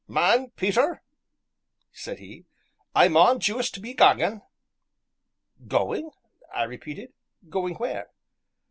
[0.07, 1.03] "Man, Peter,"
[1.91, 2.45] said he,
[2.95, 4.41] "I maun juist be gangin'."
[5.67, 6.09] "Going!"
[6.51, 7.13] I repeated;
[7.51, 8.09] "going where?"